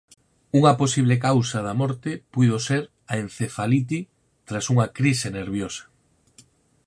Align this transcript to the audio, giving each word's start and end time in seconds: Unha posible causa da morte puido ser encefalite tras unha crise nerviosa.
Unha 0.59 0.73
posible 0.81 1.15
causa 1.27 1.59
da 1.67 1.73
morte 1.81 2.11
puido 2.33 2.57
ser 2.67 2.83
encefalite 3.19 3.99
tras 4.47 4.65
unha 4.73 4.87
crise 4.97 5.27
nerviosa. 5.39 5.85